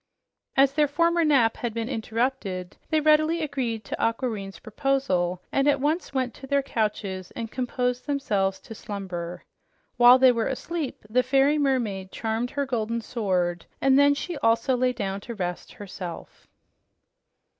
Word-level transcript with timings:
As 0.57 0.73
their 0.73 0.87
former 0.87 1.23
nap 1.23 1.57
had 1.57 1.75
been 1.75 1.87
interrupted, 1.87 2.75
they 2.89 2.99
readily 2.99 3.43
agreed 3.43 3.85
to 3.85 4.03
Aquareine's 4.03 4.57
proposal 4.57 5.43
and 5.51 5.67
at 5.67 5.79
once 5.79 6.11
went 6.11 6.33
to 6.33 6.47
their 6.47 6.63
couches 6.63 7.29
and 7.35 7.51
composed 7.51 8.07
themselves 8.07 8.59
to 8.61 8.73
slumber. 8.73 9.43
When 9.97 10.19
they 10.19 10.31
were 10.31 10.47
asleep, 10.47 11.05
the 11.07 11.21
fairy 11.21 11.59
mermaid 11.59 12.11
charmed 12.11 12.49
her 12.49 12.65
golden 12.65 13.01
sword 13.01 13.67
and 13.79 13.95
then 13.99 14.15
she 14.15 14.39
also 14.39 14.75
lay 14.75 14.91
down 14.91 15.21
to 15.21 15.35
rest 15.35 15.73
herself. 15.73 16.47